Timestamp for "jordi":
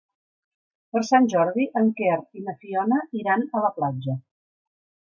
1.33-1.67